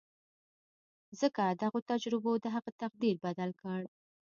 ځکه 1.19 1.43
دغو 1.61 1.79
تجربو 1.91 2.31
د 2.43 2.45
هغه 2.55 2.71
تقدير 2.81 3.15
بدل 3.25 3.49
کړ. 3.61 3.81